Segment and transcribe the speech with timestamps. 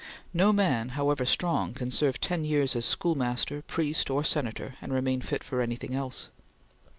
[0.33, 5.21] No man, however strong, can serve ten years as schoolmaster, priest, or Senator, and remain
[5.21, 6.29] fit for anything else.